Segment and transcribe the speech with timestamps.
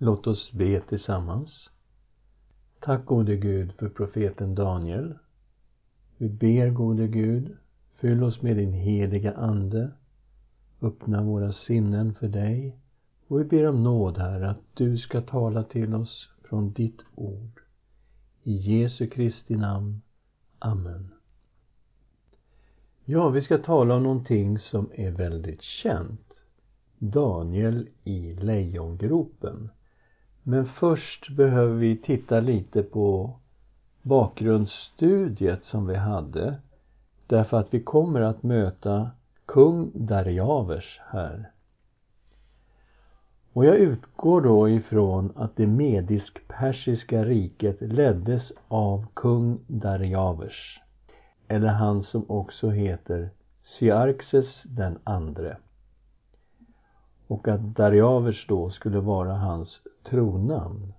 [0.00, 1.70] Låt oss be tillsammans.
[2.80, 5.18] Tack gode Gud för profeten Daniel.
[6.16, 7.56] Vi ber gode Gud,
[7.94, 9.90] fyll oss med din heliga Ande.
[10.80, 12.78] Öppna våra sinnen för dig.
[13.26, 17.60] Och vi ber om nåd, Herre, att du ska tala till oss från ditt ord.
[18.42, 20.02] I Jesu Kristi namn.
[20.58, 21.10] Amen.
[23.04, 26.42] Ja, vi ska tala om någonting som är väldigt känt.
[26.98, 29.70] Daniel i lejongropen.
[30.50, 33.30] Men först behöver vi titta lite på
[34.02, 36.54] bakgrundsstudiet som vi hade.
[37.26, 39.10] Därför att vi kommer att möta
[39.46, 41.50] kung Darjavers här.
[43.52, 50.80] Och jag utgår då ifrån att det medisk-persiska riket leddes av kung Darjavers.
[51.48, 53.30] Eller han som också heter
[53.62, 55.56] Syarxes den andre
[57.28, 60.92] och att Darjavers då skulle vara hans tronnamn.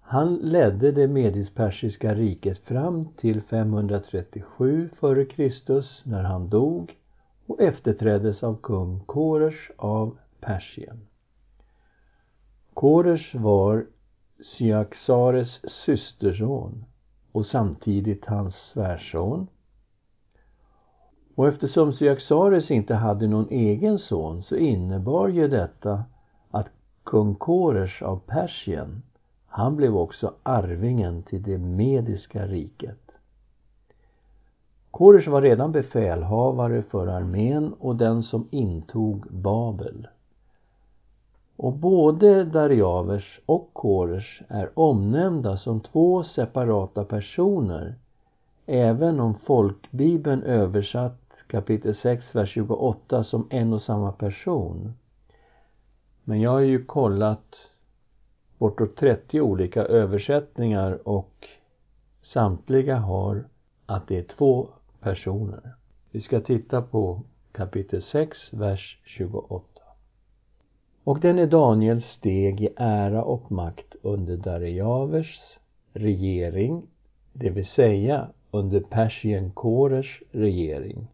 [0.00, 6.08] Han ledde det medisk-persiska riket fram till 537 f.Kr.
[6.08, 6.96] när han dog
[7.46, 11.00] och efterträddes av kung Koresh av Persien.
[12.74, 13.86] Koresh var
[14.44, 16.84] Syaxares systerson
[17.32, 19.46] och samtidigt hans svärson
[21.38, 26.04] och eftersom Syaxares inte hade någon egen son så innebar ju detta
[26.50, 26.70] att
[27.04, 29.02] kung Koresh av Persien,
[29.46, 33.10] han blev också arvingen till det mediska riket.
[34.90, 40.08] Koresh var redan befälhavare för armén och den som intog Babel.
[41.56, 47.94] Och både Darjavers och Koresh är omnämnda som två separata personer
[48.66, 54.92] även om folkbibeln översatt kapitel 6, vers 28 som en och samma person.
[56.24, 57.56] Men jag har ju kollat
[58.58, 61.48] bortåt 30 olika översättningar och
[62.22, 63.44] samtliga har
[63.86, 64.68] att det är två
[65.00, 65.74] personer.
[66.10, 67.22] Vi ska titta på
[67.52, 69.64] kapitel 6, vers 28.
[71.04, 75.58] Och den är Daniels steg i ära och makt under Darejavers
[75.92, 76.86] regering,
[77.32, 81.08] det vill säga under Persien Kores regering.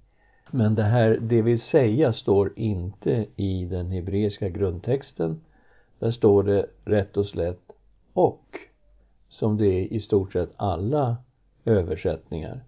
[0.50, 5.40] Men det här, det vill säga, står inte i den hebreiska grundtexten.
[5.98, 7.72] Där står det rätt och slätt
[8.12, 8.58] och,
[9.28, 11.16] som det är i stort sett alla
[11.64, 12.64] översättningar.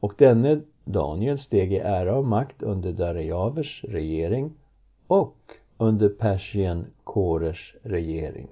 [0.00, 4.52] Och denne Daniel steg i ära och makt under Darejavers regering
[5.06, 5.36] och
[5.76, 8.48] under Persien Kores regering.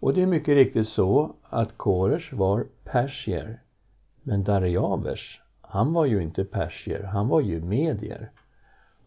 [0.00, 3.60] Och det är mycket riktigt så att Kores var persier,
[4.22, 5.40] men Darejavers
[5.70, 8.30] han var ju inte persier, han var ju medier.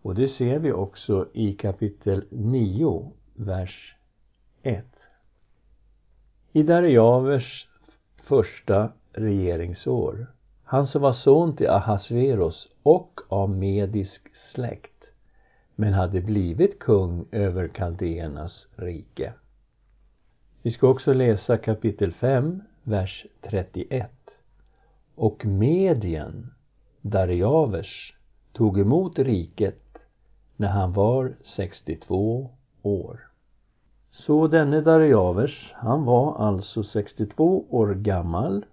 [0.02, 3.96] Och det ser vi också i kapitel 9, vers
[4.64, 4.86] 1.
[6.52, 7.68] I Darejavers
[8.24, 10.28] första regeringsår,
[10.64, 15.04] han som var son till Ahasveros och av medisk släkt,
[15.76, 19.34] men hade blivit kung över kaldéernas rike.
[20.62, 24.21] Vi ska också läsa kapitel 5, vers 31
[25.22, 26.52] och Medien,
[27.02, 28.14] Darjavers,
[28.54, 29.98] tog emot riket
[30.56, 32.50] när han var 62
[32.82, 33.20] år.
[34.12, 38.66] Så denne Darjavers, han var alltså 62 år gammal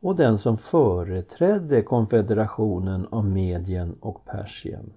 [0.00, 4.92] och den som företrädde konfederationen av Medien och Persien.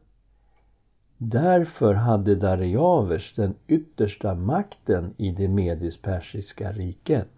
[1.17, 7.29] Därför hade Darjavers den yttersta makten i det medisk-persiska riket.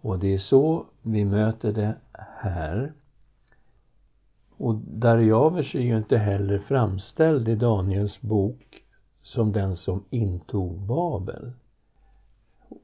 [0.00, 1.96] Och det är så vi möter det
[2.38, 2.92] här.
[4.56, 8.82] Och Darjavers är ju inte heller framställd i Daniels bok
[9.22, 11.52] som den som intog Babel.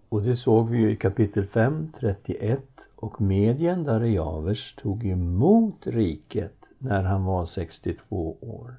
[0.09, 2.61] Och det såg vi ju i kapitel 5, 31
[2.97, 8.75] och medien Darjavers tog emot riket när han var 62 år.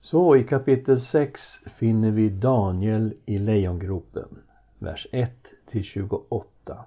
[0.00, 1.40] Så i kapitel 6
[1.78, 4.38] finner vi Daniel i lejongropen,
[4.78, 5.30] vers 1
[5.70, 6.84] till 28.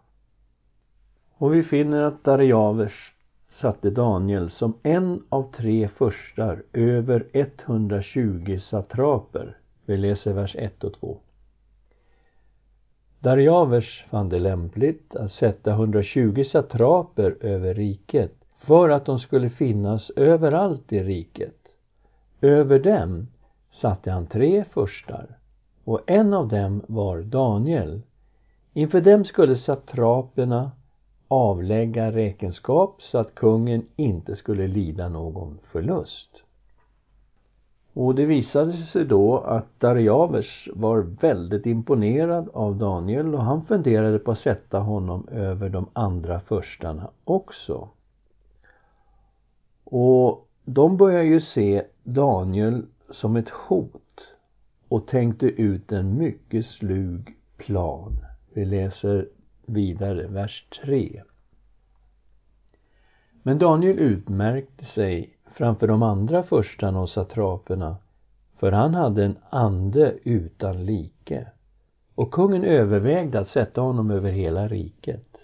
[1.34, 3.14] Och vi finner att Darjavers
[3.50, 9.58] satte Daniel som en av tre förstar över 120 satraper.
[9.86, 11.18] Vi läser vers 1 och 2.
[13.20, 20.10] Darjavers fann det lämpligt att sätta 120 satraper över riket för att de skulle finnas
[20.16, 21.56] överallt i riket.
[22.42, 23.28] Över dem
[23.72, 25.39] satte han tre förstar
[25.90, 28.02] och en av dem var Daniel.
[28.74, 30.72] Inför dem skulle satraperna
[31.28, 36.30] avlägga räkenskap så att kungen inte skulle lida någon förlust.
[37.94, 44.20] Och det visade sig då att Darjavers var väldigt imponerad av Daniel och han funderade
[44.20, 47.90] på att sätta honom över de andra förstarna också.
[49.84, 53.94] Och de börjar ju se Daniel som ett hot
[54.90, 58.26] och tänkte ut en mycket slug plan.
[58.54, 59.28] Vi läser
[59.66, 61.24] vidare, vers 3.
[63.44, 67.98] Men Daniel utmärkte sig framför de andra förstarna och satraperna
[68.58, 71.48] för han hade en ande utan like
[72.16, 75.38] och kungen övervägde att sätta honom över hela riket.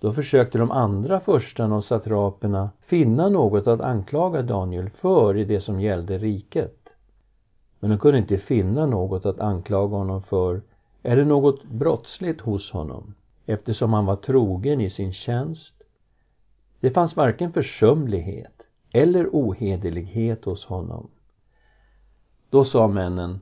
[0.00, 5.60] Då försökte de andra förstarna och satraperna finna något att anklaga Daniel för i det
[5.60, 6.79] som gällde riket.
[7.80, 10.62] Men de kunde inte finna något att anklaga honom för
[11.02, 13.14] eller något brottsligt hos honom
[13.46, 15.74] eftersom han var trogen i sin tjänst.
[16.80, 18.62] Det fanns varken försumlighet
[18.92, 21.08] eller ohederlighet hos honom.
[22.50, 23.40] Då sa männen,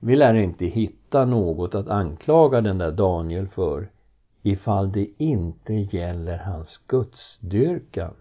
[0.00, 3.88] vi lär inte hitta något att anklaga den där Daniel för
[4.42, 8.14] ifall det inte gäller hans gudsdyrkan.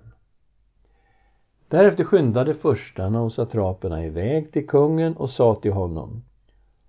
[1.69, 6.23] Därefter skyndade förstarna och satraperna iväg till kungen och sa till honom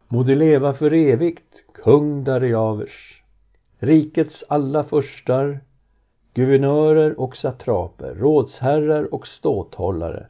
[0.08, 3.22] Må du leva för evigt, kung Darjavers.
[3.78, 5.60] Rikets alla förstar,
[6.34, 10.26] guvernörer och satraper, rådsherrar och ståthållare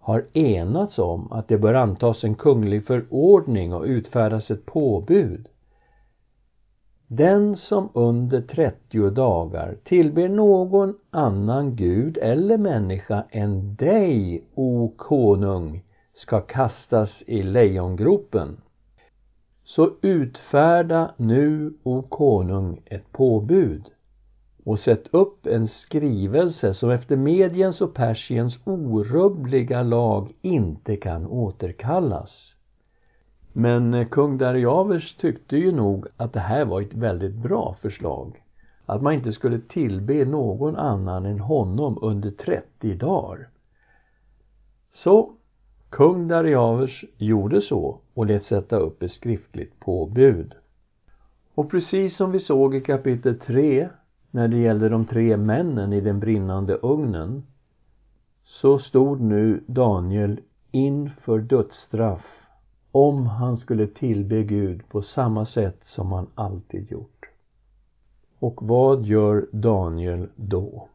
[0.00, 5.48] har enats om att det bör antas en kunglig förordning och utfärdas ett påbud
[7.16, 15.82] den som under 30 dagar tillber någon annan gud eller människa än dig, o konung,
[16.14, 18.60] ska kastas i lejongropen.
[19.64, 23.90] Så utfärda nu, o konung, ett påbud
[24.64, 32.54] och sätt upp en skrivelse som efter Mediens och Persiens orubbliga lag inte kan återkallas.
[33.52, 38.42] Men eh, kung Darjavers tyckte ju nog att det här var ett väldigt bra förslag.
[38.86, 43.48] Att man inte skulle tillbe någon annan än honom under 30 dagar.
[44.92, 45.32] Så
[45.90, 50.54] kung Darjavers gjorde så och lät sätta upp ett skriftligt påbud.
[51.54, 53.88] Och precis som vi såg i kapitel 3
[54.30, 57.42] när det gällde de tre männen i den brinnande ugnen
[58.44, 60.40] så stod nu Daniel
[60.70, 62.41] inför dödsstraff
[62.92, 67.28] om han skulle tillbe Gud på samma sätt som han alltid gjort.
[68.38, 70.88] Och vad gör Daniel då?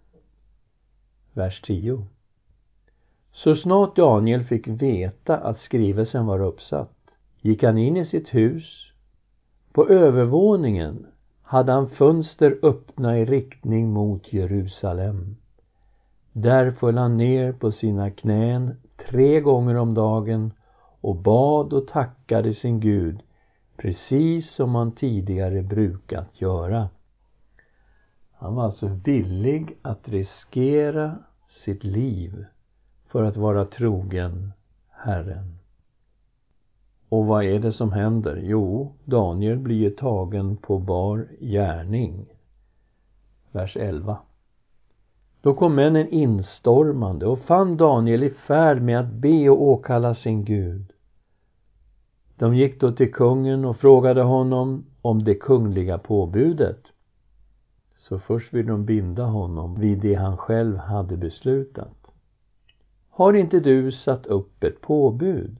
[1.33, 2.05] Vers 10.
[3.31, 6.94] Så snart Daniel fick veta att skrivelsen var uppsatt
[7.41, 8.91] gick han in i sitt hus.
[9.71, 11.05] På övervåningen
[11.41, 15.35] hade han fönster öppna i riktning mot Jerusalem.
[16.33, 18.75] Där föll han ner på sina knän
[19.09, 20.51] tre gånger om dagen
[21.07, 23.24] och bad och tackade sin Gud
[23.77, 26.89] precis som han tidigare brukat göra.
[28.31, 31.15] Han var alltså villig att riskera
[31.65, 32.45] sitt liv
[33.07, 34.51] för att vara trogen
[34.89, 35.57] Herren.
[37.09, 38.42] Och vad är det som händer?
[38.44, 42.25] Jo, Daniel blir tagen på bar gärning.
[43.51, 44.18] Vers 11.
[45.42, 50.45] Då kom männen instormande och fann Daniel i färd med att be och åkalla sin
[50.45, 50.94] Gud.
[52.37, 56.83] De gick då till kungen och frågade honom om det kungliga påbudet.
[57.95, 62.07] Så först ville de binda honom vid det han själv hade beslutat.
[63.09, 65.57] Har inte du satt upp ett påbud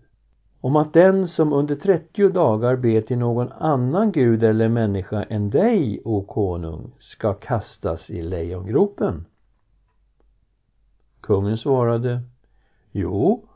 [0.62, 5.50] om att den som under 30 dagar ber till någon annan gud eller människa än
[5.50, 9.26] dig, o konung, ska kastas i lejongropen?
[11.22, 12.22] Kungen svarade
[12.92, 13.47] Jo,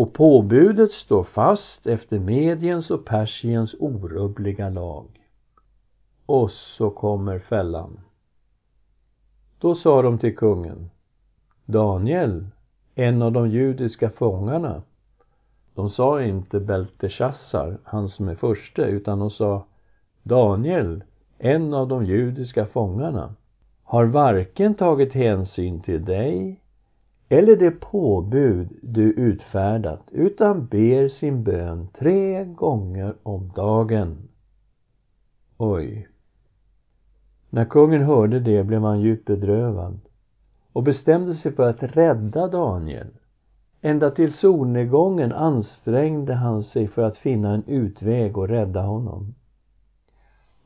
[0.00, 5.06] och påbudet står fast efter Mediens och Persiens orubbliga lag.
[6.26, 8.00] Och så kommer fällan.
[9.58, 10.90] Då sa de till kungen
[11.64, 12.46] Daniel,
[12.94, 14.82] en av de judiska fångarna.
[15.74, 19.66] De sa inte Belteshazzar, han som är förste, utan de sa
[20.22, 21.04] Daniel,
[21.38, 23.34] en av de judiska fångarna,
[23.82, 26.59] har varken tagit hänsyn till dig
[27.32, 34.28] eller det påbud du utfärdat utan ber sin bön tre gånger om dagen.
[35.56, 36.08] Oj.
[37.50, 39.98] När kungen hörde det blev han djupt bedrövad
[40.72, 43.06] och bestämde sig för att rädda Daniel.
[43.80, 49.34] Ända till solnedgången ansträngde han sig för att finna en utväg och rädda honom.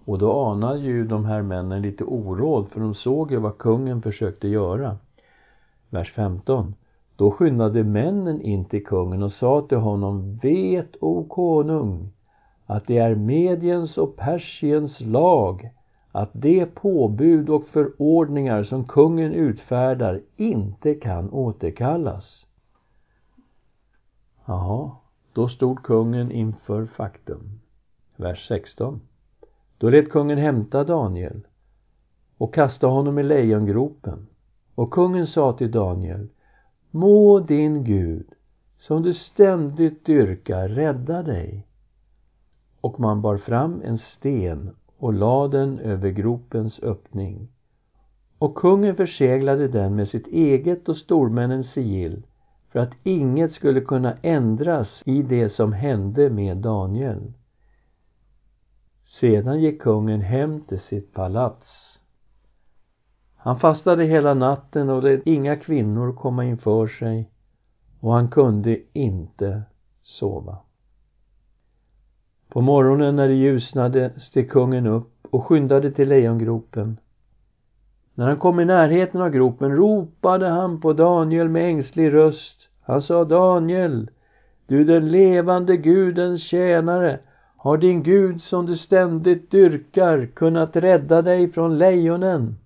[0.04, 4.02] Och då anade ju de här männen lite oråd för de såg ju vad kungen
[4.02, 4.96] försökte göra
[5.94, 6.74] vers 15.
[7.16, 12.12] Då skyndade männen in till kungen och sa till honom, vet, o konung,
[12.66, 15.70] att det är Mediens och Persiens lag
[16.12, 22.46] att de påbud och förordningar som kungen utfärdar inte kan återkallas.
[24.46, 25.00] Ja,
[25.32, 27.60] då stod kungen inför faktum.
[28.16, 29.00] Vers 16.
[29.78, 31.46] Då lät kungen hämta Daniel
[32.38, 34.26] och kasta honom i lejongropen.
[34.74, 36.28] Och kungen sa till Daniel,
[36.90, 38.26] må din Gud,
[38.78, 41.66] som du ständigt dyrkar, rädda dig.
[42.80, 47.48] Och man bar fram en sten och lade den över gropens öppning.
[48.38, 52.26] Och kungen förseglade den med sitt eget och stormännens sigill
[52.74, 57.32] för att inget skulle kunna ändras i det som hände med Daniel.
[59.20, 61.93] Sedan gick kungen hem till sitt palats.
[63.44, 67.30] Han fastade hela natten och lät inga kvinnor komma inför sig
[68.00, 69.62] och han kunde inte
[70.02, 70.56] sova.
[72.48, 76.96] På morgonen när det ljusnade steg kungen upp och skyndade till lejongropen.
[78.14, 82.68] När han kom i närheten av gropen ropade han på Daniel med ängslig röst.
[82.82, 84.10] Han sa Daniel,
[84.66, 87.18] du den levande Gudens tjänare,
[87.56, 92.56] har din Gud som du ständigt dyrkar kunnat rädda dig från lejonen?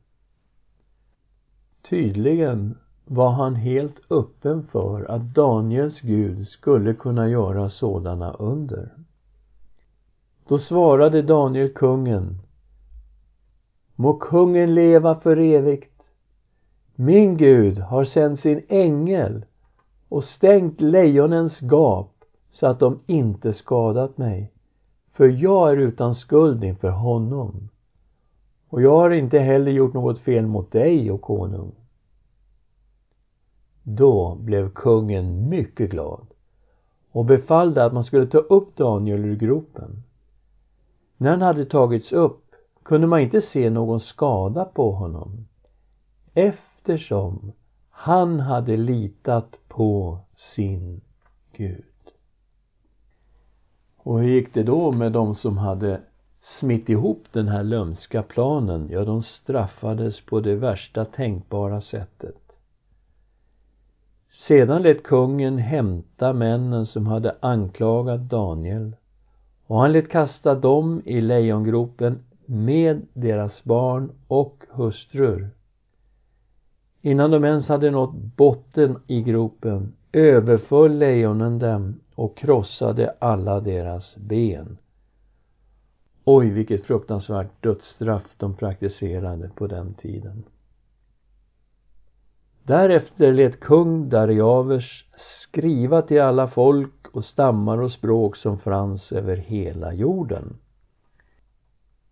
[1.88, 8.94] Tydligen var han helt öppen för att Daniels Gud skulle kunna göra sådana under.
[10.48, 12.38] Då svarade Daniel kungen
[13.94, 16.02] Må kungen leva för evigt.
[16.94, 19.44] Min Gud har sänt sin ängel
[20.08, 24.52] och stängt lejonens gap så att de inte skadat mig.
[25.12, 27.68] För jag är utan skuld inför honom.
[28.68, 31.72] Och jag har inte heller gjort något fel mot dig, och konung.
[33.82, 36.26] Då blev kungen mycket glad
[37.12, 40.02] och befallde att man skulle ta upp Daniel ur gropen.
[41.16, 45.46] När han hade tagits upp kunde man inte se någon skada på honom
[46.34, 47.52] eftersom
[47.90, 50.18] han hade litat på
[50.54, 51.00] sin
[51.52, 51.84] Gud.
[53.96, 56.00] Och hur gick det då med de som hade
[56.48, 58.88] smitt ihop den här lömska planen?
[58.90, 62.36] Ja, de straffades på det värsta tänkbara sättet.
[64.30, 68.96] Sedan lät kungen hämta männen som hade anklagat Daniel
[69.66, 75.50] och han lät kasta dem i lejongropen med deras barn och hustrur.
[77.02, 84.16] Innan de ens hade nått botten i gropen överföll lejonen dem och krossade alla deras
[84.16, 84.78] ben.
[86.30, 90.44] Oj, vilket fruktansvärt dödsstraff de praktiserade på den tiden.
[92.62, 99.36] Därefter lät kung Dariavers skriva till alla folk och stammar och språk som fanns över
[99.36, 100.56] hela jorden.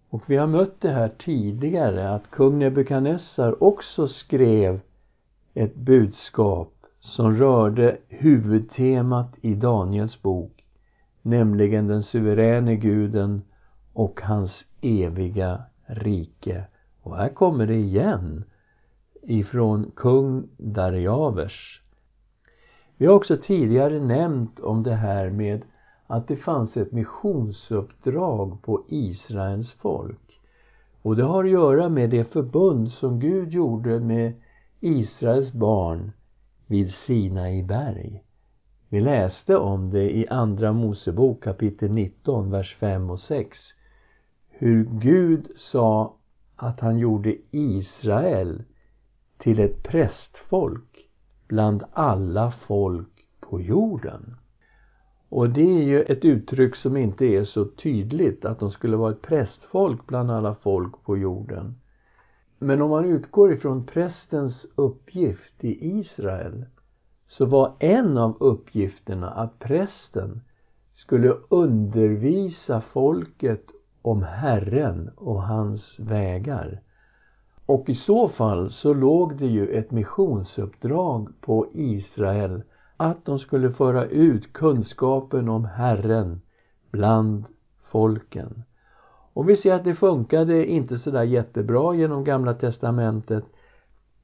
[0.08, 4.80] Och vi har mött det här tidigare att kung Nebukadnessar också skrev
[5.54, 10.64] ett budskap som rörde huvudtemat i Daniels bok,
[11.22, 13.42] nämligen den suveräne guden
[13.96, 16.64] och hans eviga rike.
[17.02, 18.44] Och här kommer det igen
[19.22, 21.82] ifrån kung Darjavers.
[22.96, 25.62] Vi har också tidigare nämnt om det här med
[26.06, 30.40] att det fanns ett missionsuppdrag på Israels folk.
[31.02, 34.32] Och det har att göra med det förbund som Gud gjorde med
[34.80, 36.12] Israels barn
[36.66, 38.22] vid Sinai berg.
[38.88, 43.58] Vi läste om det i Andra Mosebok kapitel 19, vers 5 och 6.
[44.58, 46.16] Hur Gud sa
[46.56, 48.62] att han gjorde Israel
[49.38, 51.08] till ett prästfolk
[51.48, 54.36] bland alla folk på jorden.
[55.28, 59.12] Och det är ju ett uttryck som inte är så tydligt att de skulle vara
[59.12, 61.74] ett prästfolk bland alla folk på jorden.
[62.58, 66.64] Men om man utgår ifrån prästens uppgift i Israel
[67.26, 70.40] så var en av uppgifterna att prästen
[70.94, 73.70] skulle undervisa folket
[74.06, 76.80] om Herren och hans vägar.
[77.66, 82.62] Och i så fall så låg det ju ett missionsuppdrag på Israel
[82.96, 86.40] att de skulle föra ut kunskapen om Herren
[86.90, 87.44] bland
[87.84, 88.62] folken.
[89.32, 93.44] Och vi ser att det funkade inte sådär jättebra genom Gamla Testamentet.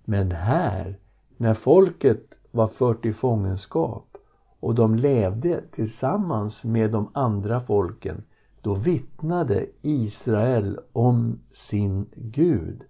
[0.04, 0.98] Men här,
[1.36, 4.16] när folket var fört i fångenskap
[4.60, 8.22] och de levde tillsammans med de andra folken,
[8.62, 12.84] då vittnade Israel om sin Gud.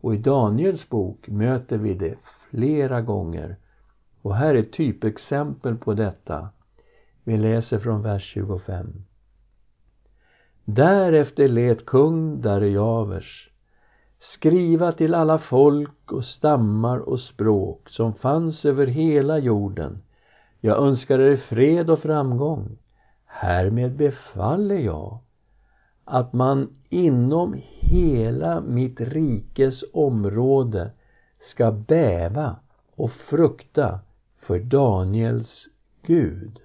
[0.00, 2.14] Och i Daniels bok möter vi det
[2.50, 3.56] flera gånger
[4.22, 6.48] Och här är typexempel på detta.
[7.24, 9.04] Vi läser från vers 25.
[10.64, 13.50] Därefter lät kung Darejavers
[14.20, 20.02] skriva till alla folk och stammar och språk som fanns över hela jorden.
[20.60, 22.78] Jag önskar er fred och framgång.
[23.38, 25.18] Härmed befaller jag
[26.04, 30.90] att man inom hela mitt rikes område
[31.40, 32.56] ska bäva
[32.94, 34.00] och frukta
[34.40, 35.68] för Daniels
[36.02, 36.58] Gud.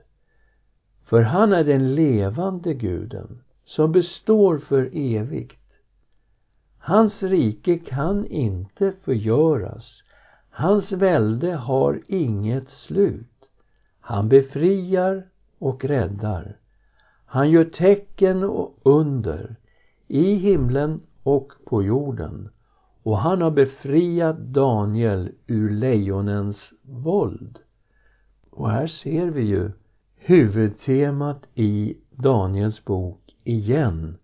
[1.05, 5.73] För han är den levande guden som består för evigt.
[6.77, 10.03] Hans rike kan inte förgöras.
[10.49, 13.49] Hans välde har inget slut.
[13.99, 15.27] Han befriar
[15.59, 16.60] och räddar.
[17.33, 19.55] Han gör tecken och under
[20.07, 22.49] i himlen och på jorden.
[23.03, 27.59] Och han har befriat Daniel ur lejonens våld.
[28.49, 29.71] Och här ser vi ju
[30.15, 34.17] huvudtemat i Daniels bok igen.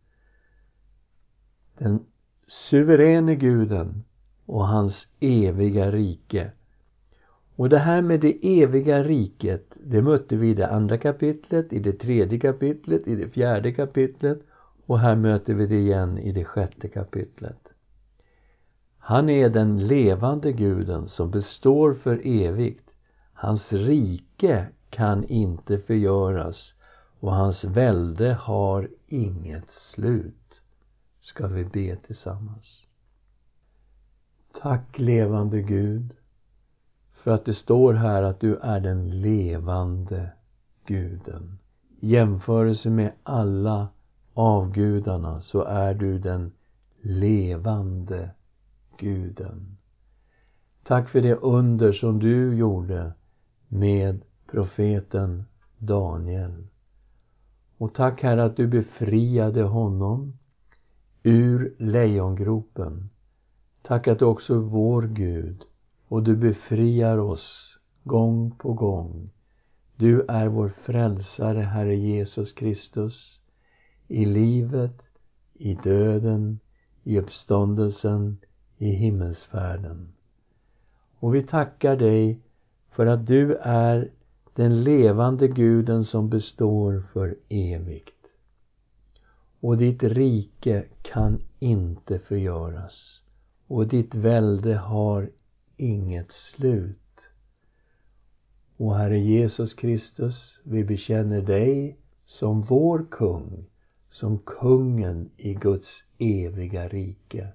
[1.78, 2.06] Den
[2.48, 4.04] suveräne guden
[4.46, 6.52] och hans eviga rike.
[7.58, 11.80] Och det här med det eviga riket, det mötte vi i det andra kapitlet, i
[11.80, 14.40] det tredje kapitlet, i det fjärde kapitlet
[14.86, 17.68] och här möter vi det igen i det sjätte kapitlet.
[18.98, 22.90] Han är den levande guden som består för evigt.
[23.34, 26.74] Hans rike kan inte förgöras
[27.20, 30.62] och hans välde har inget slut.
[31.22, 32.86] Ska vi be tillsammans.
[34.62, 36.14] Tack levande Gud
[37.28, 40.30] för att det står här att du är den levande
[40.86, 41.60] guden.
[42.00, 43.88] I jämförelse med alla
[44.34, 46.52] avgudarna så är du den
[47.02, 48.30] levande
[48.98, 49.78] guden.
[50.84, 53.14] Tack för det under som du gjorde
[53.68, 55.46] med profeten
[55.78, 56.68] Daniel.
[57.78, 60.34] Och tack Herre att du befriade honom
[61.24, 63.10] ur lejongropen.
[63.82, 65.67] Tack att du också är vår Gud
[66.08, 69.30] och du befriar oss gång på gång.
[69.96, 73.40] Du är vår frälsare, Herre Jesus Kristus,
[74.08, 75.02] i livet,
[75.54, 76.60] i döden,
[77.04, 78.38] i uppståndelsen,
[78.78, 80.14] i himmelsfärden.
[81.20, 82.40] Och vi tackar dig
[82.92, 84.12] för att du är
[84.54, 88.10] den levande guden som består för evigt.
[89.60, 93.22] Och ditt rike kan inte förgöras
[93.68, 95.30] och ditt välde har
[95.78, 96.98] inget slut.
[98.78, 103.66] Och Herre Jesus Kristus, vi bekänner dig som vår kung,
[104.10, 107.48] som kungen i Guds eviga rike.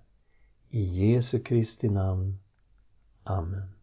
[0.71, 2.39] I Jesu Kristi namn.
[3.25, 3.82] Amen.